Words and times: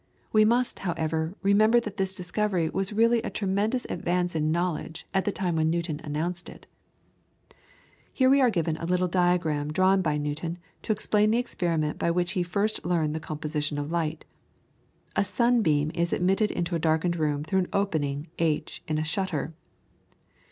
We 0.33 0.45
must, 0.45 0.79
however, 0.79 1.35
remember 1.43 1.79
that 1.79 1.97
this 1.97 2.15
discovery 2.15 2.69
was 2.71 2.91
really 2.91 3.21
a 3.21 3.29
tremendous 3.29 3.85
advance 3.87 4.33
in 4.33 4.51
knowledge 4.51 5.05
at 5.13 5.25
the 5.25 5.31
time 5.31 5.55
when 5.57 5.69
Newton 5.69 6.01
announced 6.03 6.49
it. 6.49 6.65
[PLATE: 7.47 7.53
DIAGRAM 7.53 7.53
OF 7.53 7.53
A 7.53 7.53
SUNBEAM.] 7.53 8.31
We 8.31 8.37
here 8.39 8.49
give 8.49 8.65
the 8.65 8.85
little 8.91 9.07
diagram 9.07 9.57
originally 9.67 9.73
drawn 9.73 10.01
by 10.01 10.17
Newton, 10.17 10.57
to 10.81 10.91
explain 10.91 11.29
the 11.29 11.37
experiment 11.37 11.99
by 11.99 12.09
which 12.09 12.31
he 12.31 12.41
first 12.41 12.83
learned 12.83 13.13
the 13.13 13.19
composition 13.19 13.77
of 13.77 13.91
light. 13.91 14.25
A 15.15 15.23
sunbeam 15.23 15.91
is 15.93 16.11
admitted 16.11 16.49
into 16.49 16.73
a 16.75 16.79
darkened 16.79 17.17
room 17.17 17.43
through 17.43 17.59
an 17.59 17.67
opening, 17.71 18.25
H, 18.39 18.81
in 18.87 18.97
a 18.97 19.03
shutter. 19.03 19.53